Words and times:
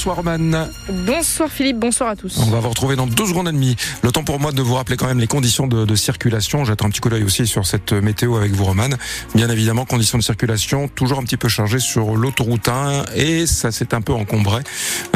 Bonsoir 0.00 0.16
Roman. 0.16 0.66
Bonsoir 0.88 1.50
Philippe, 1.50 1.78
bonsoir 1.78 2.08
à 2.08 2.16
tous. 2.16 2.38
On 2.38 2.50
va 2.50 2.60
vous 2.60 2.70
retrouver 2.70 2.96
dans 2.96 3.06
deux 3.06 3.26
secondes 3.26 3.48
et 3.48 3.52
demie. 3.52 3.76
Le 4.00 4.10
temps 4.10 4.24
pour 4.24 4.40
moi 4.40 4.50
de 4.50 4.62
vous 4.62 4.74
rappeler 4.74 4.96
quand 4.96 5.06
même 5.06 5.20
les 5.20 5.26
conditions 5.26 5.66
de, 5.66 5.84
de 5.84 5.94
circulation. 5.94 6.64
J'attends 6.64 6.86
un 6.86 6.88
petit 6.88 7.00
coup 7.00 7.10
d'œil 7.10 7.22
aussi 7.22 7.46
sur 7.46 7.66
cette 7.66 7.92
météo 7.92 8.36
avec 8.36 8.52
vous 8.52 8.64
Roman. 8.64 8.88
Bien 9.34 9.50
évidemment, 9.50 9.84
conditions 9.84 10.16
de 10.16 10.22
circulation 10.22 10.88
toujours 10.88 11.18
un 11.18 11.22
petit 11.24 11.36
peu 11.36 11.48
chargées 11.48 11.80
sur 11.80 12.16
l'autoroute 12.16 12.66
1 12.66 13.12
et 13.14 13.46
ça 13.46 13.72
s'est 13.72 13.92
un 13.92 14.00
peu 14.00 14.14
encombré. 14.14 14.62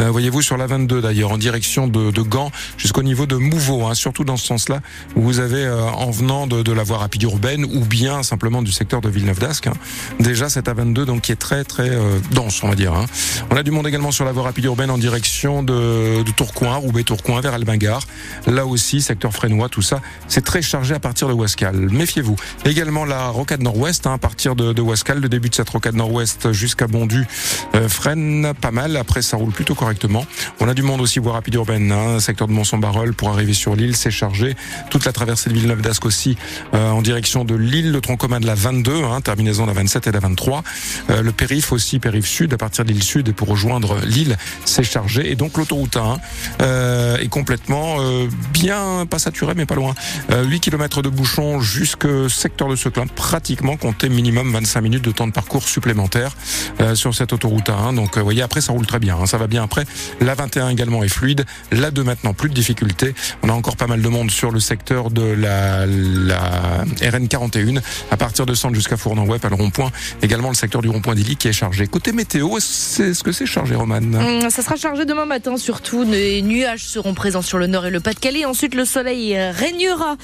Euh, 0.01 0.11
Voyez-vous 0.11 0.43
sur 0.43 0.59
la 0.59 0.67
22 0.67 1.01
d'ailleurs 1.01 1.33
en 1.33 1.39
direction 1.39 1.89
de, 1.89 2.11
de 2.11 2.21
Gand 2.21 2.53
jusqu'au 2.77 3.03
niveau 3.03 3.25
de 3.25 3.37
Mouveau, 3.37 3.87
hein, 3.87 3.95
surtout 3.95 4.25
dans 4.25 4.37
ce 4.37 4.47
sens-là 4.47 4.81
où 5.17 5.23
vous 5.23 5.41
avez 5.41 5.65
euh, 5.65 5.83
en 5.83 6.11
venant 6.11 6.47
de, 6.47 6.61
de, 6.61 6.73
la 6.73 6.83
voie 6.83 6.99
rapide 6.99 7.23
urbaine 7.23 7.65
ou 7.65 7.87
bien 7.87 8.23
simplement 8.23 8.61
du 8.61 8.71
secteur 8.71 9.01
de 9.01 9.09
Villeneuve 9.09 9.39
d'Ascq. 9.39 9.69
Hein. 9.69 9.75
Déjà 10.21 10.51
cette 10.51 10.67
A22 10.67 11.07
donc 11.07 11.23
qui 11.23 11.33
est 11.33 11.37
très 11.37 11.65
très 11.65 11.89
euh, 11.89 12.19
dense 12.33 12.63
on 12.63 12.69
va 12.69 12.75
dire. 12.75 12.93
Hein. 12.93 13.07
On 13.51 13.57
a 13.57 13.63
du 13.63 13.71
monde 13.71 13.87
également 13.87 14.13
sur 14.13 14.27
la 14.27 14.33
voie 14.33 14.43
rapide 14.43 14.67
urbaine 14.67 14.74
en 14.83 14.99
direction 14.99 15.63
de, 15.63 16.23
Tourcoing, 16.37 16.77
Roubaix-Tourcoing 16.77 17.41
vers 17.41 17.55
Albingard. 17.55 18.03
Là 18.47 18.67
aussi, 18.67 19.01
secteur 19.01 19.33
frénois, 19.33 19.69
tout 19.69 19.83
ça, 19.83 20.01
c'est 20.27 20.45
très 20.45 20.63
chargé 20.63 20.95
à 20.95 20.99
partir 20.99 21.29
de 21.29 21.33
Wascal. 21.33 21.77
Méfiez-vous. 21.77 22.37
Également 22.65 23.05
la 23.05 23.29
rocade 23.29 23.63
nord-ouest, 23.63 24.07
hein, 24.07 24.15
à 24.15 24.19
partir 24.19 24.57
de, 24.57 24.73
de 24.73 24.83
Wascal, 24.83 25.21
le 25.21 25.29
début 25.29 25.49
de 25.49 25.55
cette 25.55 25.69
rocade 25.69 25.95
nord-ouest 25.95 26.53
jusqu'à 26.53 26.89
Bondu 26.89 27.27
euh, 27.75 27.89
freine 27.89 28.53
pas 28.61 28.73
mal. 28.73 28.97
Après, 28.97 29.23
ça 29.23 29.37
roule 29.37 29.53
plutôt 29.53 29.75
correctement. 29.75 30.27
On 30.61 30.69
a 30.69 30.75
du 30.75 30.83
monde 30.83 31.01
aussi, 31.01 31.21
voie 31.21 31.35
rapide 31.35 31.55
urbaine, 31.55 31.93
hein, 31.93 32.19
secteur 32.19 32.49
de 32.49 32.53
Mont-Saint-Barreul 32.53 33.15
pour 33.15 33.31
arriver 33.31 33.55
sur 33.55 33.77
l'île, 33.77 33.97
c'est 33.97 34.11
chargé. 34.11 34.57
Toute 34.91 35.05
la 35.05 35.13
traversée 35.13 35.51
de 35.51 35.55
Villeneuve 35.55 35.83
d'Ascq 35.83 36.05
aussi 36.05 36.37
euh, 36.75 36.91
en 36.91 37.01
direction 37.01 37.45
de 37.45 37.55
l'île, 37.55 37.93
le 37.93 38.01
tronc 38.01 38.17
commun 38.17 38.41
de 38.41 38.47
la 38.47 38.57
22, 38.57 39.05
hein, 39.05 39.21
terminaison 39.21 39.63
de 39.65 39.69
la 39.69 39.75
27 39.75 40.09
et 40.09 40.11
de 40.11 40.15
la 40.15 40.21
23. 40.21 40.65
Euh, 41.11 41.23
le 41.23 41.33
périph 41.33 41.73
aussi, 41.73 42.01
périph 42.01 42.27
sud, 42.27 42.53
à 42.53 42.57
partir 42.57 42.85
de 42.85 42.93
l'île 42.93 43.03
sud 43.03 43.33
pour 43.35 43.49
rejoindre 43.49 43.99
l'île, 44.05 44.37
c'est 44.65 44.83
chargé. 44.83 45.31
Et 45.31 45.37
donc 45.37 45.57
l'autoroute 45.57 45.97
1 45.97 46.19
euh, 46.61 47.17
est 47.19 47.29
complètement 47.29 47.97
euh, 48.01 48.29
bien, 48.53 49.07
pas 49.09 49.19
saturé, 49.19 49.55
mais 49.57 49.67
pas 49.67 49.75
loin. 49.75 49.95
Euh, 50.31 50.45
8 50.45 50.61
km 50.61 51.03
de 51.03 51.09
bouchon 51.09 51.61
jusque 51.61 52.07
secteur 52.29 52.69
de 52.69 52.77
Seclin, 52.77 53.07
pratiquement 53.07 53.77
compté 53.77 54.09
minimum 54.09 54.53
25 54.53 54.81
minutes 54.81 55.05
de 55.05 55.13
temps 55.13 55.27
de 55.27 55.33
parcours 55.33 55.69
supplémentaire 55.69 56.37
euh, 56.81 56.95
sur 56.95 57.15
cette 57.15 57.33
autoroute 57.33 57.69
1. 57.69 57.95
Donc 57.95 58.17
vous 58.17 58.25
voyez, 58.25 58.43
après 58.43 58.61
ça 58.61 58.73
roule 58.73 58.87
très 58.87 58.99
bien, 58.99 59.17
hein, 59.21 59.27
ça 59.27 59.39
va 59.39 59.47
bien 59.47 59.63
après. 59.63 59.85
La 60.21 60.35
21 60.35 60.69
également 60.71 61.03
est 61.03 61.09
fluide. 61.09 61.45
La 61.73 61.91
2 61.91 62.03
maintenant, 62.03 62.35
plus 62.35 62.49
de 62.49 62.55
difficultés. 62.55 63.15
On 63.43 63.49
a 63.49 63.53
encore 63.53 63.77
pas 63.77 63.87
mal 63.87 64.03
de 64.03 64.09
monde 64.09 64.31
sur 64.31 64.51
le 64.51 64.61
secteur 64.61 65.11
de 65.11 65.23
la, 65.23 65.87
la 65.87 66.85
RN 67.03 67.29
41, 67.29 67.81
à 68.11 68.17
partir 68.17 68.47
de 68.47 68.55
Centre 68.55 68.75
jusqu'à 68.75 68.97
Fournan-Web, 68.97 69.45
à 69.45 69.49
le 69.49 69.57
rond-point. 69.57 69.91
Également 70.23 70.49
le 70.49 70.55
secteur 70.55 70.83
du 70.83 70.89
rond-point 70.89 71.15
d'Illy 71.15 71.37
qui 71.37 71.49
est 71.49 71.53
chargé. 71.53 71.87
Côté 71.87 72.13
météo, 72.13 72.57
est-ce 72.57 73.23
que 73.23 73.33
c'est 73.33 73.47
chargé, 73.47 73.75
Roman 73.75 73.95
Hum, 73.97 74.51
Ça 74.55 74.63
sera 74.63 74.77
chargé 74.77 75.05
demain 75.05 75.25
matin 75.25 75.57
surtout. 75.57 76.05
Les 76.05 76.41
nuages 76.41 76.85
seront 76.87 77.13
présents 77.13 77.43
sur 77.43 77.59
le 77.59 77.67
nord 77.67 77.87
et 77.87 77.91
le 77.91 77.99
Pas-de-Calais. 77.99 78.45
Ensuite, 78.45 78.77
le 78.77 78.85
soleil 78.85 79.37
régnera 79.37 80.15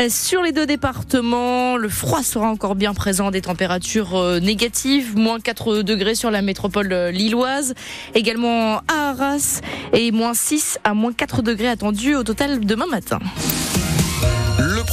euh, 0.00 0.08
sur 0.10 0.42
les 0.42 0.50
deux 0.50 0.66
départements. 0.66 1.76
Le 1.76 1.88
froid 1.88 2.24
sera 2.24 2.48
encore 2.48 2.74
bien 2.74 2.94
présent. 2.94 3.30
Des 3.30 3.42
températures 3.42 4.16
euh, 4.16 4.40
négatives, 4.40 5.16
moins 5.16 5.38
4 5.38 5.82
degrés 5.82 6.16
sur 6.16 6.32
la 6.32 6.42
métropole 6.42 6.92
euh, 6.92 7.12
lilloise. 7.12 7.74
Également 8.16 8.78
à 8.88 9.10
Arras 9.10 9.60
et 9.92 10.10
moins 10.10 10.34
6 10.34 10.80
à 10.82 10.92
moins 10.92 11.12
4 11.12 11.42
degrés 11.42 11.68
attendus 11.68 12.16
au 12.16 12.24
total 12.24 12.58
demain 12.66 12.88
matin. 12.90 13.20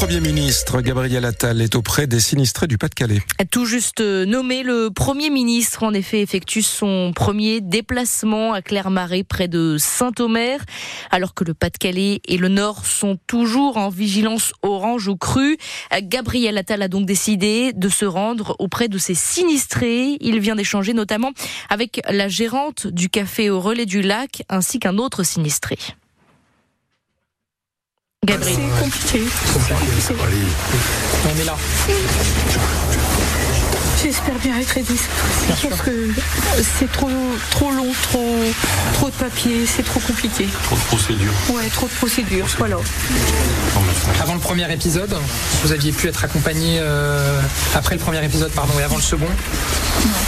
Le 0.03 0.07
Premier 0.07 0.33
ministre 0.33 0.81
Gabriel 0.81 1.23
Attal 1.23 1.61
est 1.61 1.75
auprès 1.75 2.07
des 2.07 2.19
sinistrés 2.19 2.67
du 2.67 2.77
Pas-de-Calais. 2.77 3.21
Tout 3.51 3.63
juste 3.63 4.01
nommé, 4.01 4.61
le 4.61 4.89
Premier 4.89 5.29
ministre 5.29 5.83
en 5.83 5.93
effet 5.93 6.19
effectue 6.19 6.61
son 6.61 7.13
premier 7.15 7.61
déplacement 7.61 8.51
à 8.51 8.61
Clermarais 8.61 9.23
près 9.23 9.47
de 9.47 9.77
Saint-Omer, 9.79 10.59
alors 11.09 11.33
que 11.33 11.45
le 11.45 11.53
Pas-de-Calais 11.53 12.19
et 12.27 12.37
le 12.37 12.49
Nord 12.49 12.85
sont 12.85 13.17
toujours 13.27 13.77
en 13.77 13.87
vigilance 13.87 14.51
orange 14.61 15.07
ou 15.07 15.15
crue. 15.15 15.57
Gabriel 16.01 16.57
Attal 16.57 16.81
a 16.81 16.89
donc 16.89 17.05
décidé 17.05 17.71
de 17.71 17.87
se 17.87 18.03
rendre 18.03 18.57
auprès 18.59 18.89
de 18.89 18.97
ces 18.97 19.15
sinistrés. 19.15 20.17
Il 20.19 20.37
vient 20.41 20.57
d'échanger 20.57 20.93
notamment 20.93 21.31
avec 21.69 22.01
la 22.09 22.27
gérante 22.27 22.87
du 22.87 23.07
café 23.07 23.49
au 23.49 23.61
relais 23.61 23.85
du 23.85 24.01
lac 24.01 24.43
ainsi 24.49 24.79
qu'un 24.79 24.97
autre 24.97 25.23
sinistré. 25.23 25.77
Gabriel. 28.23 28.55
C'est 28.55 28.83
compliqué. 28.83 29.23
C'est 29.27 29.53
compliqué. 29.53 30.37
On 31.25 31.41
est 31.41 31.45
là. 31.45 31.55
J'espère 34.01 34.35
bien 34.39 34.59
être 34.59 34.77
aidée 34.77 34.95
cette 34.97 35.11
fois-ci. 35.11 35.67
Parce 35.67 35.81
que 35.81 36.09
c'est 36.79 36.91
trop, 36.91 37.09
trop 37.51 37.71
long, 37.71 37.91
trop, 38.09 38.35
trop 38.93 39.07
de 39.07 39.13
papier, 39.13 39.65
c'est 39.65 39.83
trop 39.83 39.99
compliqué. 39.99 40.47
Trop 40.63 40.75
de 40.75 40.81
procédures. 40.81 41.31
Ouais, 41.49 41.67
trop 41.69 41.87
de 41.87 41.91
procédures, 41.93 42.45
voilà. 42.57 42.77
Avant 44.21 44.33
le 44.33 44.39
premier 44.39 44.71
épisode, 44.71 45.15
vous 45.63 45.71
aviez 45.71 45.91
pu 45.91 46.07
être 46.07 46.23
accompagné 46.23 46.77
euh, 46.79 47.39
après 47.75 47.95
le 47.95 48.01
premier 48.01 48.23
épisode, 48.23 48.51
pardon, 48.51 48.73
et 48.79 48.83
avant 48.83 48.97
le 48.97 49.01
second 49.01 49.27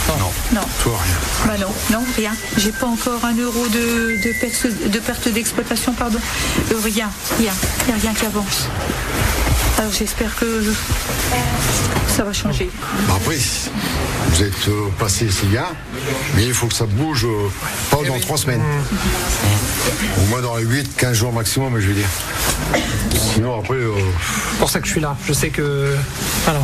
Non. 0.08 0.14
Non. 0.52 0.60
Toi, 0.82 0.98
rien. 1.02 1.46
Bah 1.46 1.58
non, 1.58 1.98
non, 1.98 2.04
rien. 2.16 2.32
J'ai 2.56 2.72
pas 2.72 2.86
encore 2.86 3.24
un 3.24 3.34
euro 3.36 3.66
de, 3.68 4.22
de 4.22 4.40
perte, 4.40 4.66
de 4.90 4.98
perte 4.98 5.28
d'exploitation, 5.28 5.92
pardon. 5.92 6.18
Euh, 6.72 6.74
rien, 6.82 7.10
rien. 7.38 7.52
Il 7.86 7.94
n'y 7.94 7.98
a 7.98 8.02
rien 8.02 8.14
qui 8.14 8.26
avance. 8.26 8.68
Alors 9.78 9.92
j'espère 9.92 10.34
que 10.36 10.62
ça 12.08 12.24
va 12.24 12.32
changer. 12.32 12.70
Après, 13.14 13.36
vous 14.30 14.42
êtes 14.42 14.68
euh, 14.68 14.88
passé 14.98 15.30
ces 15.30 15.46
gars, 15.48 15.70
mais 16.34 16.46
il 16.46 16.54
faut 16.54 16.66
que 16.66 16.74
ça 16.74 16.86
bouge 16.86 17.24
euh, 17.26 17.48
pas 17.90 17.98
dans 18.08 18.18
trois 18.20 18.38
semaines. 18.38 18.62
Au 20.18 20.26
moins 20.30 20.40
dans 20.40 20.56
les 20.56 20.64
8, 20.64 20.96
15 20.96 21.12
jours 21.16 21.32
maximum, 21.32 21.78
je 21.78 21.88
veux 21.88 21.94
dire. 21.94 22.08
Sinon 23.14 23.58
après. 23.60 23.74
euh, 23.74 23.92
C'est 24.52 24.58
pour 24.58 24.70
ça 24.70 24.80
que 24.80 24.86
je 24.86 24.92
suis 24.92 25.00
là. 25.00 25.16
Je 25.26 25.32
sais 25.34 25.50
que. 25.50 25.94
Voilà. 26.44 26.60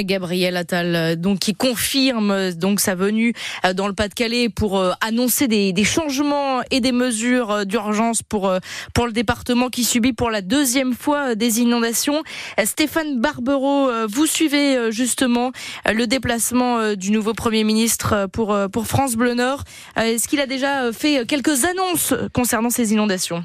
Gabriel 0.00 0.56
Attal, 0.56 0.96
euh, 0.96 1.16
donc 1.16 1.38
qui 1.40 1.54
confirme 1.54 2.30
euh, 2.30 2.52
donc 2.52 2.80
sa 2.80 2.94
venue 2.94 3.34
euh, 3.64 3.74
dans 3.74 3.86
le 3.86 3.92
Pas-de-Calais 3.92 4.48
pour 4.48 4.82
annoncer 5.00 5.48
des, 5.48 5.84
changements 5.84 6.62
et 6.70 6.80
des 6.80 6.92
mesures 6.92 7.66
d'urgence 7.66 8.22
pour 8.22 8.52
pour 8.94 9.06
le 9.06 9.12
département 9.12 9.68
qui 9.68 9.84
subit 9.84 10.12
pour 10.12 10.30
la 10.30 10.40
deuxième 10.40 10.94
fois 10.94 11.34
des 11.34 11.60
inondations. 11.60 12.22
Stéphane 12.64 13.20
Barbero, 13.20 13.90
vous 14.06 14.26
suivez 14.26 14.92
justement 14.92 15.50
le 15.92 16.06
déplacement 16.06 16.94
du 16.94 17.10
nouveau 17.10 17.34
Premier 17.34 17.64
ministre 17.64 18.28
pour 18.32 18.56
pour 18.72 18.86
France 18.86 19.16
Bleu 19.16 19.34
Nord. 19.34 19.64
Est-ce 19.96 20.28
qu'il 20.28 20.40
a 20.40 20.46
déjà 20.46 20.92
fait 20.92 21.26
quelques 21.26 21.64
annonces 21.64 22.14
concernant 22.32 22.70
ces 22.70 22.92
inondations? 22.92 23.44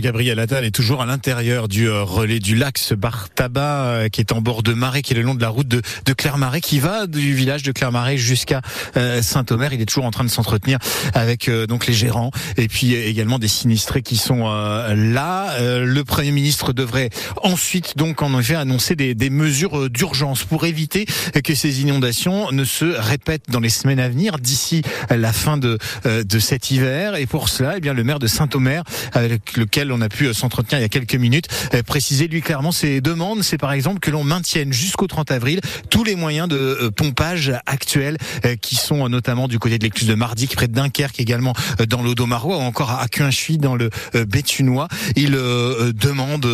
Gabriel 0.00 0.38
Attal 0.38 0.64
est 0.64 0.70
toujours 0.70 1.02
à 1.02 1.06
l'intérieur 1.06 1.66
du 1.66 1.88
euh, 1.88 2.02
relais 2.02 2.38
du 2.38 2.54
lac, 2.54 2.78
ce 2.78 2.94
euh, 2.94 4.08
qui 4.08 4.20
est 4.20 4.32
en 4.32 4.40
bord 4.40 4.62
de 4.62 4.74
marais, 4.74 5.02
qui 5.02 5.14
est 5.14 5.16
le 5.16 5.22
long 5.22 5.34
de 5.34 5.40
la 5.40 5.48
route 5.48 5.66
de, 5.66 5.80
de 6.04 6.12
Clermarais, 6.12 6.60
qui 6.60 6.78
va 6.78 7.06
du 7.06 7.34
village 7.34 7.62
de 7.62 7.72
Clermarais 7.72 8.18
jusqu'à 8.18 8.60
euh, 8.96 9.22
Saint-Omer. 9.22 9.72
Il 9.72 9.80
est 9.80 9.86
toujours 9.86 10.04
en 10.04 10.10
train 10.10 10.24
de 10.24 10.30
s'entretenir 10.30 10.78
avec 11.14 11.50
donc 11.68 11.86
les 11.86 11.94
gérants 11.94 12.30
et 12.56 12.68
puis 12.68 12.94
également 12.94 13.38
des 13.38 13.48
sinistrés 13.48 14.02
qui 14.02 14.16
sont 14.16 14.44
là. 14.44 15.56
Le 15.60 16.02
Premier 16.02 16.32
ministre 16.32 16.72
devrait 16.72 17.10
ensuite 17.42 17.96
donc 17.96 18.22
en 18.22 18.38
effet 18.38 18.54
annoncer 18.54 18.96
des, 18.96 19.30
mesures 19.30 19.88
d'urgence 19.88 20.44
pour 20.44 20.64
éviter 20.64 21.06
que 21.44 21.54
ces 21.54 21.80
inondations 21.80 22.50
ne 22.52 22.64
se 22.64 22.84
répètent 22.84 23.48
dans 23.48 23.60
les 23.60 23.70
semaines 23.70 24.00
à 24.00 24.08
venir 24.08 24.38
d'ici 24.38 24.82
la 25.10 25.32
fin 25.32 25.56
de, 25.56 25.78
de 26.04 26.38
cet 26.38 26.70
hiver. 26.70 27.16
Et 27.16 27.26
pour 27.26 27.48
cela, 27.48 27.74
eh 27.76 27.80
bien 27.80 27.94
le 27.94 28.04
maire 28.04 28.18
de 28.18 28.26
Saint-Omer, 28.26 28.82
avec 29.12 29.56
lequel 29.70 29.92
on 29.92 30.00
a 30.00 30.08
pu 30.08 30.26
euh, 30.26 30.32
s'entretenir 30.32 30.80
il 30.80 30.82
y 30.82 30.84
a 30.84 30.88
quelques 30.88 31.14
minutes, 31.14 31.46
euh, 31.74 31.82
préciser 31.84 32.26
lui 32.26 32.42
clairement 32.42 32.72
ses 32.72 33.00
demandes. 33.00 33.44
C'est 33.44 33.56
par 33.56 33.72
exemple 33.72 34.00
que 34.00 34.10
l'on 34.10 34.24
maintienne 34.24 34.72
jusqu'au 34.72 35.06
30 35.06 35.30
avril 35.30 35.60
tous 35.90 36.02
les 36.02 36.16
moyens 36.16 36.48
de 36.48 36.56
euh, 36.56 36.90
pompage 36.90 37.52
actuels 37.66 38.18
qui 38.60 38.74
sont 38.74 39.08
notamment 39.08 39.46
du 39.46 39.58
côté 39.58 39.78
de 39.78 39.84
l'écluse 39.84 40.08
de 40.08 40.14
Mardic, 40.14 40.54
près 40.56 40.66
de 40.66 40.72
Dunkerque, 40.72 41.20
également 41.20 41.52
dans 41.88 42.02
l'Audomarois 42.02 42.56
ou 42.56 42.60
encore 42.60 42.90
à 42.90 43.06
Cuinchy 43.08 43.58
dans 43.58 43.76
le 43.76 43.90
Béthunois. 44.26 44.88
Il 45.14 45.32
demande 45.32 46.46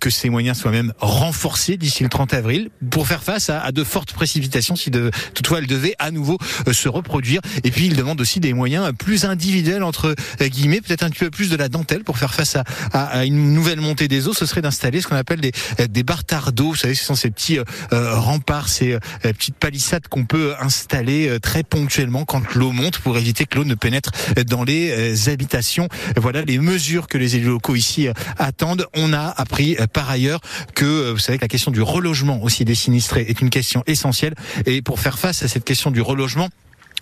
que 0.00 0.10
ces 0.10 0.30
moyens 0.30 0.58
soient 0.58 0.70
même 0.70 0.92
renforcés 0.98 1.76
d'ici 1.76 2.02
le 2.02 2.08
30 2.08 2.34
avril 2.34 2.70
pour 2.90 3.06
faire 3.06 3.22
face 3.22 3.50
à, 3.50 3.72
de 3.72 3.84
fortes 3.84 4.12
précipitations 4.12 4.76
si 4.76 4.90
de, 4.90 5.10
toutefois 5.34 5.58
elles 5.58 5.66
devaient 5.66 5.96
à 5.98 6.10
nouveau 6.10 6.38
se 6.70 6.88
reproduire. 6.88 7.40
Et 7.64 7.70
puis 7.70 7.86
il 7.86 7.96
demande 7.96 8.20
aussi 8.20 8.40
des 8.40 8.52
moyens 8.52 8.92
plus 8.96 9.24
individuels 9.24 9.82
entre 9.82 10.14
guillemets, 10.40 10.80
peut-être 10.80 11.02
un 11.02 11.10
petit 11.10 11.24
peu 11.24 11.30
plus 11.30 11.50
de 11.50 11.56
la 11.56 11.68
dentelle 11.68 12.04
pour 12.04 12.18
faire 12.18 12.34
face 12.34 12.43
à, 12.56 12.64
à, 12.92 13.24
une 13.24 13.52
nouvelle 13.52 13.80
montée 13.80 14.08
des 14.08 14.28
eaux. 14.28 14.34
Ce 14.34 14.46
serait 14.46 14.62
d'installer 14.62 15.00
ce 15.00 15.08
qu'on 15.08 15.16
appelle 15.16 15.40
des, 15.40 15.52
euh, 15.80 15.86
des 15.86 16.02
bartards. 16.02 16.52
Vous 16.56 16.74
savez, 16.74 16.94
ce 16.94 17.04
sont 17.04 17.14
ces 17.14 17.30
petits 17.30 17.58
euh, 17.58 17.64
euh, 17.92 18.18
remparts, 18.18 18.68
ces 18.68 18.98
petites 19.22 19.56
palissades 19.56 20.08
qu'on 20.08 20.24
peut 20.24 20.54
installer 20.60 21.38
très 21.40 21.62
ponctuellement 21.62 22.24
quand 22.24 22.54
l'eau 22.54 22.72
monte 22.72 22.98
pour 22.98 23.16
éviter 23.16 23.44
que 23.46 23.56
l'eau 23.56 23.64
ne 23.64 23.74
pénètre 23.74 24.10
dans 24.46 24.64
les 24.64 25.28
habitations. 25.28 25.88
Voilà 26.16 26.42
les 26.42 26.58
mesures 26.58 27.06
que 27.06 27.18
les 27.18 27.36
élus 27.36 27.48
locaux 27.48 27.74
ici 27.74 28.08
attendent. 28.38 28.86
On 28.94 29.12
a 29.12 29.28
appris 29.36 29.76
par 29.92 30.10
ailleurs 30.10 30.40
que 30.74 31.10
vous 31.10 31.18
savez 31.18 31.38
que 31.38 31.44
la 31.44 31.48
question 31.48 31.70
du 31.70 31.82
relogement 31.82 32.42
aussi 32.42 32.64
des 32.64 32.74
sinistrés 32.74 33.26
est 33.28 33.40
une 33.40 33.50
question 33.50 33.82
essentielle 33.86 34.34
et 34.66 34.82
pour 34.82 35.00
faire 35.00 35.18
face 35.18 35.42
à 35.42 35.48
cette 35.48 35.64
question 35.64 35.90
du 35.90 36.00
relogement 36.00 36.48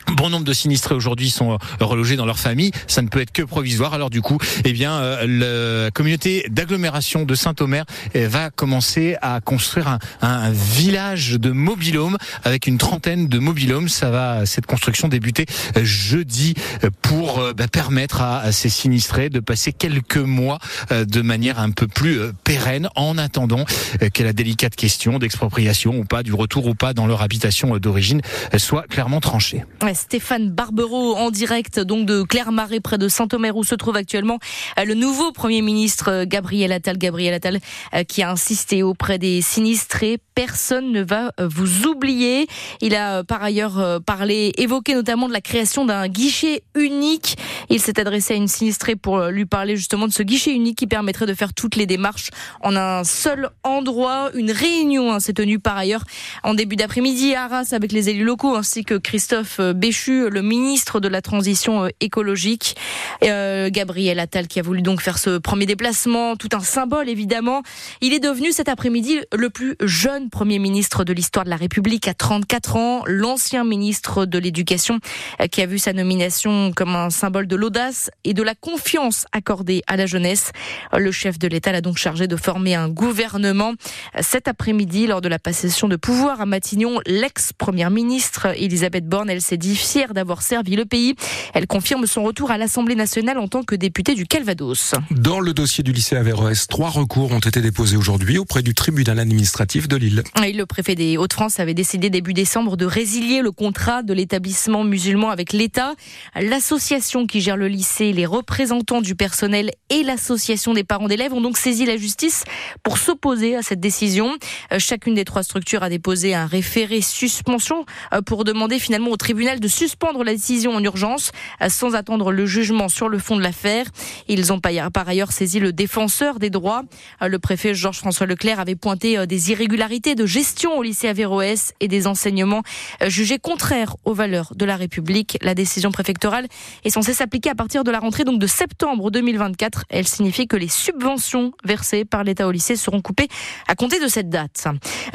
Bon 0.08 0.31
nombre 0.31 0.44
de 0.44 0.52
sinistrés 0.52 0.94
aujourd'hui 0.94 1.31
sont 1.31 1.58
relogés 1.81 2.16
dans 2.16 2.26
leur 2.26 2.38
famille. 2.38 2.70
Ça 2.87 3.02
ne 3.02 3.08
peut 3.08 3.20
être 3.20 3.32
que 3.32 3.43
provisoire. 3.43 3.94
Alors 3.94 4.10
du 4.10 4.20
coup, 4.20 4.38
eh 4.64 4.72
bien, 4.72 5.00
la 5.26 5.90
communauté 5.90 6.46
d'agglomération 6.50 7.25
de 7.25 7.34
Saint-Omer 7.34 7.84
va 8.14 8.50
commencer 8.50 9.16
à 9.22 9.40
construire 9.40 9.88
un, 9.88 9.99
un 10.20 10.50
village 10.50 11.32
de 11.32 11.50
mobilhomes 11.50 12.19
avec 12.44 12.66
une 12.66 12.78
trentaine 12.78 13.28
de 13.28 13.38
mobilhomes. 13.38 13.88
Ça 13.88 14.10
va, 14.10 14.46
cette 14.46 14.66
construction 14.66 15.08
débuter 15.08 15.46
jeudi 15.82 16.54
pour 17.00 17.40
bah, 17.56 17.69
permettre 17.69 18.22
à 18.22 18.52
ces 18.52 18.69
sinistrés 18.69 19.31
de 19.31 19.40
passer 19.40 19.72
quelques 19.72 20.16
mois 20.16 20.58
de 20.90 21.22
manière 21.22 21.58
un 21.58 21.70
peu 21.70 21.87
plus 21.87 22.19
pérenne 22.44 22.88
en 22.96 23.19
attendant 23.19 23.64
que 24.12 24.22
la 24.22 24.32
délicate 24.32 24.76
question 24.76 25.19
d'expropriation 25.19 25.96
ou 25.96 26.04
pas, 26.04 26.22
du 26.22 26.32
retour 26.32 26.66
ou 26.66 26.75
pas 26.75 26.94
dans 26.94 27.06
leur 27.06 27.22
habitation 27.22 27.76
d'origine 27.76 28.20
soit 28.58 28.87
clairement 28.88 29.20
tranchée. 29.20 29.64
Stéphane 29.94 30.50
Barbero 30.50 31.14
en 31.16 31.30
direct 31.30 31.80
donc 31.80 32.06
de 32.06 32.22
Clermarais 32.22 32.80
près 32.80 32.98
de 32.98 33.08
Saint-Omer 33.08 33.56
où 33.56 33.64
se 33.64 33.74
trouve 33.74 33.96
actuellement 33.96 34.38
euh, 34.78 34.84
le 34.84 34.94
nouveau 34.94 35.32
Premier 35.32 35.62
ministre 35.62 36.10
euh, 36.10 36.24
Gabriel 36.26 36.72
Attal. 36.72 36.98
Gabriel 36.98 37.34
Attal 37.34 37.58
euh, 37.94 38.04
qui 38.04 38.22
a 38.22 38.30
insisté 38.30 38.82
auprès 38.82 39.18
des 39.18 39.42
sinistrés. 39.42 40.18
Personne 40.34 40.93
ne 40.93 41.02
va 41.02 41.32
vous 41.38 41.87
oublier. 41.87 42.46
Il 42.81 42.94
a 42.94 43.25
par 43.25 43.43
ailleurs 43.43 44.00
parlé, 44.05 44.52
évoqué 44.56 44.94
notamment 44.94 45.29
de 45.29 45.32
la 45.32 45.40
création 45.40 45.84
d'un 45.84 46.08
guichet 46.08 46.62
unique. 46.75 47.37
Il 47.69 47.81
s'est 47.81 48.00
adressé 48.00 48.34
à 48.34 48.37
une 48.37 48.49
sinistrée 48.49 48.96
pour 48.96 49.20
lui 49.26 49.44
parler 49.44 49.76
justement 49.76 50.06
de 50.06 50.12
ce 50.12 50.23
guichet 50.23 50.52
unique 50.52 50.79
qui 50.79 50.87
permettrait 50.87 51.26
de 51.26 51.34
faire 51.34 51.52
toutes 51.52 51.76
les 51.76 51.87
démarches 51.87 52.31
en 52.61 52.76
un 52.76 53.05
seul 53.05 53.50
endroit. 53.62 54.31
Une 54.34 54.50
réunion 54.50 55.12
hein, 55.12 55.20
s'est 55.20 55.32
tenue 55.32 55.58
par 55.58 55.76
ailleurs 55.76 56.05
en 56.43 56.55
début 56.55 56.76
d'après-midi 56.76 57.35
à 57.35 57.44
Arras 57.44 57.69
avec 57.73 57.93
les 57.93 58.08
élus 58.08 58.25
locaux 58.25 58.55
ainsi 58.55 58.85
que 58.85 58.94
Christophe 58.94 59.61
Béchu, 59.61 60.31
le 60.31 60.43
ministre 60.43 61.00
de 61.00 61.08
la 61.08 61.23
Transition 61.23 61.85
euh, 61.85 61.88
écologique. 62.00 62.76
Euh, 63.25 63.70
Gabriel 63.70 64.19
Attal 64.19 64.49
qui 64.49 64.58
a 64.58 64.62
voulu 64.62 64.82
donc 64.82 65.00
faire 65.00 65.19
ce 65.19 65.38
premier 65.38 65.67
déplacement, 65.67 66.37
tout 66.37 66.49
un 66.52 66.61
symbole 66.61 67.08
évidemment. 67.08 67.62
Il 68.00 68.12
est 68.12 68.20
devenu 68.20 68.52
cet 68.52 68.69
après-midi 68.69 69.20
le 69.37 69.50
plus 69.50 69.76
jeune 69.81 70.21
Premier 70.30 70.58
ministre 70.58 71.04
de 71.04 71.12
l'histoire 71.12 71.44
de 71.44 71.50
la 71.50 71.56
République 71.56 72.08
à 72.08 72.14
34 72.14 72.76
ans, 72.76 73.02
l'ancien 73.06 73.64
ministre 73.64 74.26
de 74.26 74.38
l'Éducation 74.38 74.98
euh, 75.40 75.46
qui 75.46 75.62
a 75.62 75.66
vu 75.66 75.78
sa 75.78 75.92
nomination 75.92 76.72
comme 76.72 76.94
un 76.96 77.10
symbole 77.10 77.46
de 77.46 77.56
l'audace 77.56 78.10
et 78.24 78.34
de 78.34 78.42
la 78.42 78.54
confiance 78.54 79.26
accordée 79.32 79.82
à 79.86 79.96
la 79.96 80.06
jeunesse. 80.06 80.52
Le 80.96 81.12
chef 81.12 81.38
de 81.38 81.48
l'État 81.48 81.72
l'a 81.72 81.80
donc 81.80 81.98
chargé 81.98 82.26
de 82.26 82.36
former 82.36 82.74
un 82.74 82.88
gouvernement. 82.88 83.74
Cet 84.20 84.48
après-midi, 84.48 85.06
lors 85.06 85.20
de 85.20 85.28
la 85.28 85.38
passation 85.38 85.88
de 85.88 85.96
pouvoir 85.96 86.40
à 86.40 86.46
Matignon, 86.46 87.00
l'ex-première 87.06 87.90
ministre 87.90 88.48
Elisabeth 88.56 89.06
Borne, 89.06 89.30
elle 89.30 89.42
s'est 89.42 89.56
dit 89.56 89.76
fière 89.76 90.14
d'avoir 90.14 90.42
servi 90.42 90.76
le 90.76 90.84
pays. 90.84 91.14
Elle 91.54 91.66
confirme 91.66 92.06
son 92.06 92.22
retour 92.22 92.50
à 92.50 92.58
l'Assemblée 92.58 92.94
nationale 92.94 93.38
en 93.38 93.48
tant 93.48 93.62
que 93.62 93.75
députée 93.75 94.14
du 94.14 94.26
Calvados. 94.26 94.94
Dans 95.10 95.40
le 95.40 95.52
dossier 95.54 95.82
du 95.82 95.92
lycée 95.92 96.16
Averroès, 96.16 96.66
trois 96.68 96.90
recours 96.90 97.32
ont 97.32 97.38
été 97.38 97.60
déposés 97.60 97.96
aujourd'hui 97.96 98.38
auprès 98.38 98.62
du 98.62 98.75
tribunal 98.75 99.18
administratif 99.18 99.88
de 99.88 99.96
Lille. 100.12 100.56
le 100.56 100.67
préfet 100.67 100.94
des 100.94 101.17
Hauts-de-France 101.17 101.59
avait 101.61 101.75
décidé 101.75 102.11
début 102.11 102.35
décembre 102.35 102.76
de 102.76 102.85
résilier 102.85 103.41
le 103.41 103.50
contrat 103.50 104.03
de 104.03 104.12
l'établissement 104.12 104.85
musulman 104.85 105.31
avec 105.31 105.53
l'État. 105.53 105.94
L'association 106.35 107.26
qui 107.26 107.41
gère 107.41 107.56
le 107.56 107.69
lycée, 107.69 108.12
les 108.12 108.26
représentants 108.26 109.00
du 109.00 109.14
personnel 109.14 109.70
et 109.91 110.03
l'association 110.03 110.75
des 110.75 110.85
parents 110.85 111.09
d'élèves 111.09 111.32
ont 111.32 111.41
donc 111.41 111.56
saisi 111.56 111.87
la 111.87 111.97
justice 111.97 112.44
pour 112.82 112.99
s'opposer 112.99 113.56
à 113.56 113.62
cette 113.62 113.81
décision. 113.81 114.35
Euh, 114.73 114.79
chacune 114.79 115.14
des 115.14 115.25
trois 115.25 115.43
structures 115.43 115.82
a 115.82 115.88
déposé 115.88 116.35
un 116.35 116.47
référé 116.47 117.00
suspension 117.00 117.87
euh, 118.12 118.20
pour 118.20 118.44
demander 118.44 118.79
finalement 118.79 119.11
au 119.11 119.17
tribunal 119.17 119.61
de 119.61 119.69
suspendre 119.69 120.25
la 120.25 120.32
décision 120.32 120.75
en 120.75 120.82
urgence 120.82 121.32
euh, 121.62 121.69
sans 121.69 121.94
attendre 121.94 122.32
le 122.32 122.47
jugement 122.47 122.88
sur 122.88 123.09
le 123.09 123.19
fond 123.19 123.37
de 123.37 123.43
l'affaire. 123.43 123.87
Ils 124.29 124.53
ont 124.53 124.61
par 124.61 125.09
ailleurs 125.09 125.32
saisi 125.32 125.61
le 125.61 125.73
défenseur 125.73 126.38
des 126.38 126.50
droits. 126.50 126.82
Le 127.20 127.38
préfet 127.38 127.75
Georges-François 127.75 128.26
Leclerc 128.26 128.61
avait 128.61 128.76
pointé 128.76 129.26
des 129.26 129.50
irrégularités 129.50 130.01
de 130.02 130.26
gestion 130.26 130.76
au 130.76 130.82
lycée 130.82 131.08
Averroès 131.08 131.75
et 131.81 131.87
des 131.87 132.06
enseignements 132.06 132.62
jugés 133.06 133.38
contraires 133.38 133.96
aux 134.04 134.14
valeurs 134.14 134.52
de 134.56 134.64
la 134.64 134.76
République. 134.76 135.38
La 135.43 135.54
décision 135.54 135.93
préfectorale 135.93 136.49
est 136.84 136.90
censée 136.90 137.14
s'appliquer 137.14 137.50
à 137.50 137.54
partir 137.54 137.84
de 137.84 137.90
la 137.90 138.00
rentrée 138.00 138.25
donc 138.25 138.40
de 138.40 138.46
septembre 138.49 139.10
2024. 139.10 139.84
Elle 139.88 140.08
signifie 140.08 140.49
que 140.49 140.56
les 140.56 140.69
subventions 140.69 141.52
versées 141.64 142.04
par 142.04 142.25
l'État 142.25 142.49
au 142.49 142.50
lycée 142.50 142.75
seront 142.75 143.00
coupées 143.00 143.28
à 143.69 143.76
compter 143.76 144.00
de 144.00 144.08
cette 144.08 144.28
date. 144.28 144.66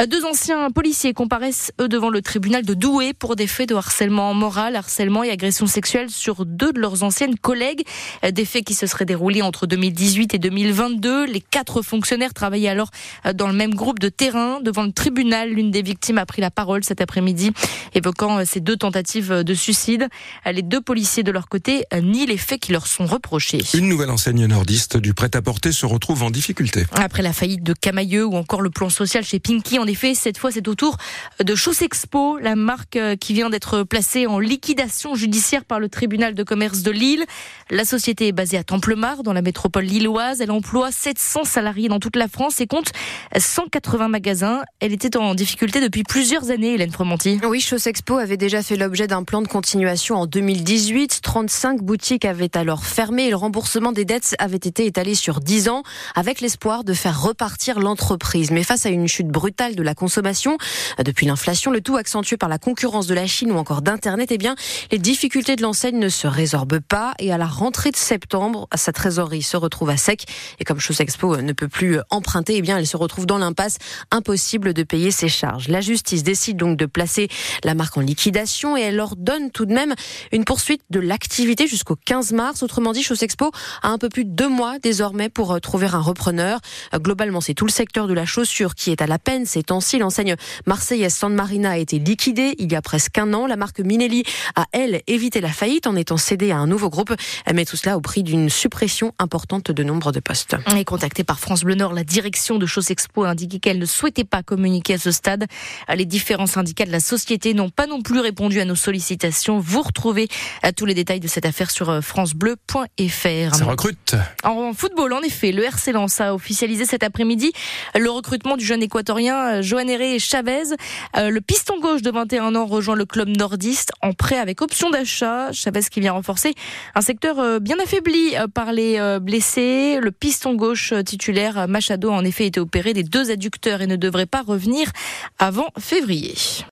Deux 0.08 0.26
anciens 0.26 0.72
policiers 0.72 1.14
comparaissent 1.14 1.74
eux 1.82 1.90
devant 1.90 2.10
le 2.10 2.22
tribunal 2.22 2.66
de 2.66 2.74
Douai 2.74 3.14
pour 3.14 3.36
des 3.36 3.48
faits 3.48 3.70
de 3.70 3.76
harcèlement 3.76 4.34
moral, 4.34 4.76
harcèlement 4.76 5.24
et 5.24 5.32
agression 5.32 5.68
sexuelle 5.68 6.10
sur 6.10 6.46
deux 6.46 6.72
de 6.72 6.80
leurs 6.80 7.04
anciennes 7.04 7.38
collègues. 7.38 7.84
Des 8.24 8.46
faits 8.46 8.64
qui 8.64 8.74
se 8.74 8.88
seraient 8.88 9.06
déroulés 9.06 9.42
entre 9.42 9.68
2018 9.68 10.34
et 10.34 10.40
2022. 10.40 11.26
Les 11.26 11.42
quatre 11.42 11.82
fonctionnaires 11.82 12.34
travaillaient 12.34 12.70
alors 12.70 12.90
dans 13.34 13.48
le 13.48 13.54
même 13.54 13.76
groupe 13.76 14.00
de 14.00 14.10
terrain. 14.10 14.60
Devant 14.78 14.86
le 14.86 14.94
tribunal, 14.94 15.50
l'une 15.50 15.72
des 15.72 15.82
victimes 15.82 16.20
a 16.20 16.28
pris 16.28 16.40
la 16.40 16.52
parole 16.52 16.84
cet 16.84 17.02
après-midi, 17.02 17.52
évoquant 17.96 18.46
ces 18.46 18.60
deux 18.60 18.78
tentatives 18.78 19.42
de 19.44 19.54
suicide. 19.56 20.08
Les 20.46 20.62
deux 20.62 20.82
policiers 20.82 21.24
de 21.24 21.32
leur 21.32 21.50
côté 21.50 21.84
nient 22.00 22.28
les 22.28 22.38
faits 22.38 22.60
qui 22.60 22.74
leur 22.74 22.86
sont 22.86 23.08
reprochés. 23.08 23.64
Une 23.74 23.90
nouvelle 23.90 24.12
enseigne 24.12 24.46
nordiste 24.46 24.98
du 24.98 25.16
prêt-à-porter 25.16 25.72
se 25.72 25.88
retrouve 25.88 26.22
en 26.22 26.30
difficulté. 26.30 26.86
Après 26.92 27.24
la 27.24 27.34
faillite 27.34 27.64
de 27.64 27.74
Camailleux 27.74 28.24
ou 28.24 28.36
encore 28.36 28.62
le 28.62 28.70
plan 28.70 28.90
social 28.90 29.24
chez 29.24 29.40
Pinky, 29.40 29.80
en 29.80 29.88
effet, 29.88 30.14
cette 30.14 30.38
fois 30.38 30.52
c'est 30.52 30.68
au 30.68 30.76
tour 30.76 30.96
de 31.44 31.56
Chaussexpo, 31.56 32.38
la 32.38 32.56
marque 32.56 33.00
qui 33.20 33.34
vient 33.34 33.50
d'être 33.50 33.82
placée 33.82 34.28
en 34.28 34.38
liquidation 34.38 35.16
judiciaire 35.16 35.66
par 35.66 35.80
le 35.80 35.90
tribunal 35.90 36.36
de 36.36 36.44
commerce 36.44 36.84
de 36.84 36.92
Lille. 36.92 37.26
La 37.72 37.84
société 37.84 38.28
est 38.28 38.32
basée 38.32 38.58
à 38.58 38.64
Templemar, 38.64 39.24
dans 39.24 39.34
la 39.34 39.42
métropole 39.42 39.86
lilloise. 39.86 40.40
Elle 40.40 40.52
emploie 40.52 40.92
700 40.92 41.46
salariés 41.46 41.90
dans 41.90 42.00
toute 42.00 42.16
la 42.16 42.28
France 42.28 42.62
et 42.62 42.68
compte 42.68 42.92
180 43.36 44.10
magasins. 44.10 44.62
Elle 44.80 44.94
était 44.94 45.18
en 45.18 45.34
difficulté 45.34 45.82
depuis 45.82 46.04
plusieurs 46.04 46.52
années, 46.52 46.76
Hélène 46.76 46.92
Fromanti. 46.92 47.40
Oui, 47.44 47.62
Chaussexpo 47.62 48.18
avait 48.18 48.38
déjà 48.38 48.62
fait 48.62 48.76
l'objet 48.76 49.08
d'un 49.08 49.24
plan 49.24 49.42
de 49.42 49.48
continuation 49.48 50.18
en 50.18 50.28
2018. 50.28 51.22
35 51.24 51.82
boutiques 51.82 52.26
avaient 52.26 52.56
alors 52.56 52.86
fermé 52.86 53.24
et 53.24 53.30
le 53.32 53.38
remboursement 53.38 53.92
des 53.92 54.06
dettes 54.06 54.36
avait 54.38 54.58
été 54.58 54.86
étalé 54.86 55.16
sur 55.16 55.40
10 55.40 55.70
ans 55.70 55.82
avec 56.14 56.42
l'espoir 56.42 56.84
de 56.84 56.94
faire 56.94 57.20
repartir 57.20 57.80
l'entreprise. 57.80 58.52
Mais 58.52 58.62
face 58.62 58.86
à 58.86 58.90
une 58.90 59.08
chute 59.08 59.30
brutale 59.30 59.76
de 59.76 59.82
la 59.82 59.96
consommation, 59.96 60.60
depuis 61.04 61.26
l'inflation, 61.26 61.72
le 61.72 61.82
tout 61.82 61.96
accentué 61.96 62.38
par 62.38 62.50
la 62.50 62.60
concurrence 62.60 63.08
de 63.08 63.16
la 63.16 63.26
Chine 63.26 63.52
ou 63.52 63.58
encore 63.58 63.82
d'Internet, 63.82 64.30
eh 64.32 64.38
bien, 64.38 64.54
les 64.92 65.00
difficultés 65.00 65.56
de 65.56 65.64
l'enseigne 65.64 65.98
ne 65.98 66.10
se 66.10 66.28
résorbent 66.28 66.82
pas 66.82 67.16
et 67.18 67.34
à 67.34 67.40
la 67.40 67.48
rentrée 67.48 67.90
de 67.90 67.98
septembre, 67.98 68.68
sa 68.76 68.94
trésorerie 68.94 69.42
se 69.42 69.58
retrouve 69.58 69.90
à 69.90 69.98
sec 69.98 70.26
et 70.60 70.66
comme 70.66 70.80
Chose 70.80 71.02
Expo 71.02 71.38
ne 71.38 71.54
peut 71.54 71.68
plus 71.68 71.98
emprunter, 72.12 72.58
eh 72.58 72.62
bien, 72.62 72.78
elle 72.78 72.86
se 72.86 72.98
retrouve 72.98 73.26
dans 73.26 73.40
l'impasse, 73.40 73.80
impossible 74.12 74.57
de 74.58 74.84
payer 74.84 75.12
ses 75.12 75.30
charges. 75.30 75.68
La 75.68 75.82
justice 75.82 76.24
décide 76.24 76.58
donc 76.58 76.78
de 76.78 76.86
placer 76.86 77.28
la 77.64 77.76
marque 77.76 77.98
en 77.98 78.02
liquidation 78.02 78.76
et 78.78 78.82
elle 78.82 79.00
ordonne 79.00 79.52
tout 79.52 79.66
de 79.66 79.74
même 79.74 79.94
une 80.32 80.46
poursuite 80.46 80.82
de 80.90 81.00
l'activité 81.00 81.68
jusqu'au 81.68 81.96
15 81.96 82.34
mars. 82.34 82.64
Autrement 82.64 82.92
dit, 82.92 83.04
Chose 83.04 83.24
Expo 83.24 83.52
a 83.82 83.90
un 83.90 83.98
peu 83.98 84.10
plus 84.10 84.26
de 84.26 84.32
deux 84.32 84.50
mois 84.50 84.80
désormais 84.80 85.30
pour 85.30 85.54
euh, 85.54 85.60
trouver 85.60 85.88
un 85.88 86.00
repreneur. 86.00 86.60
Euh, 86.94 87.00
globalement, 87.00 87.42
c'est 87.42 87.54
tout 87.54 87.66
le 87.66 87.72
secteur 87.72 88.08
de 88.08 88.14
la 88.14 88.26
chaussure 88.26 88.76
qui 88.76 88.92
est 88.92 89.02
à 89.02 89.08
la 89.08 89.20
peine. 89.20 89.46
Ces 89.46 89.64
temps-ci, 89.64 90.00
l'enseigne 90.00 90.36
marseillaise 90.66 91.14
San 91.14 91.34
Marina 91.34 91.72
a 91.72 91.78
été 91.78 92.00
liquidée 92.00 92.56
il 92.58 92.72
y 92.72 92.76
a 92.76 92.82
presque 92.82 93.18
un 93.18 93.34
an. 93.34 93.48
La 93.48 93.56
marque 93.56 93.80
Minelli 93.80 94.24
a, 94.56 94.66
elle, 94.72 95.02
évité 95.08 95.42
la 95.42 95.50
faillite 95.50 95.88
en 95.88 95.96
étant 95.96 96.18
cédée 96.18 96.52
à 96.52 96.58
un 96.58 96.68
nouveau 96.68 96.90
groupe, 96.90 97.14
mais 97.54 97.66
tout 97.66 97.78
cela 97.78 97.98
au 97.98 98.02
prix 98.02 98.24
d'une 98.24 98.50
suppression 98.50 99.14
importante 99.20 99.72
de 99.72 99.84
nombre 99.84 100.12
de 100.12 100.20
postes. 100.20 100.56
Et 100.76 100.86
contactée 100.86 101.24
par 101.24 101.40
France 101.40 101.64
Bleu 101.64 101.76
Nord, 101.76 101.94
la 101.94 102.04
direction 102.04 102.58
de 102.58 102.66
Chose 102.66 102.92
Expo 102.92 103.24
a 103.24 103.30
indiqué 103.30 103.60
qu'elle 103.60 103.80
ne 103.80 103.86
souhaitait 103.86 104.24
pas 104.24 104.44
communiquer 104.48 104.96
à 104.96 104.98
ce 104.98 105.12
stade. 105.12 105.46
Les 105.94 106.06
différents 106.06 106.48
syndicats 106.48 106.86
de 106.86 106.92
la 106.92 107.00
société 107.00 107.54
n'ont 107.54 107.70
pas 107.70 107.86
non 107.86 108.02
plus 108.02 108.20
répondu 108.20 108.60
à 108.60 108.66
nos 108.66 108.76
sollicitations. 108.76 109.60
Vous 109.60 109.82
retrouvez 109.82 110.28
euh, 110.66 110.72
tous 110.76 110.86
les 110.86 110.96
détails 110.96 111.20
de 111.20 111.28
cette 111.28 111.46
affaire 111.46 111.70
sur 111.70 111.90
euh, 111.90 112.02
francebleu.fr. 112.02 113.56
Ça 113.56 113.66
recrute. 113.66 114.16
En 114.44 114.74
football, 114.74 115.14
en 115.14 115.22
effet, 115.22 115.52
le 115.52 115.64
RC 115.64 115.92
Lens 115.92 116.22
a 116.22 116.34
officialisé 116.34 116.86
cet 116.86 117.04
après-midi 117.04 117.52
le 117.94 118.10
recrutement 118.10 118.58
du 118.58 118.66
jeune 118.66 118.82
équatorien 118.82 119.58
euh, 119.58 119.62
Joan 119.62 119.90
Herré 119.90 120.18
Chavez. 120.18 120.76
Le 121.16 121.40
piston 121.40 121.80
gauche 121.80 122.02
de 122.02 122.10
21 122.10 122.56
ans 122.56 122.66
rejoint 122.66 122.96
le 122.96 123.06
club 123.06 123.28
nordiste 123.28 123.92
en 124.02 124.14
prêt 124.14 124.38
avec 124.40 124.62
option 124.62 124.90
d'achat. 124.90 125.52
Chavez 125.52 125.82
qui 125.92 126.00
vient 126.00 126.14
renforcer 126.14 126.56
un 126.96 127.02
secteur 127.02 127.60
bien 127.60 127.78
affaibli 127.84 128.36
par 128.54 128.72
les 128.72 129.20
blessés. 129.20 130.00
Le 130.02 130.12
piston 130.12 130.56
gauche 130.56 130.94
titulaire 131.06 131.68
Machado 131.68 132.12
a 132.12 132.14
en 132.14 132.24
effet 132.24 132.46
été 132.46 132.60
opéré 132.60 132.94
des 132.94 133.04
deux 133.04 133.30
adducteurs 133.32 133.82
et 133.82 133.88
ne 133.88 133.96
devrait 133.96 134.26
revenir 134.42 134.92
avant 135.40 135.70
février. 135.80 136.36